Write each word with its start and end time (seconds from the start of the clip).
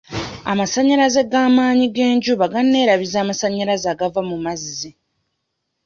Amasannyalaze 0.51 1.21
g'amaanyi 1.31 1.87
g'enjuba 1.95 2.45
ganeerabiza 2.53 3.17
amasannyalaze 3.23 3.87
agava 3.93 4.21
mu 4.29 4.37
mazzi. 4.45 4.91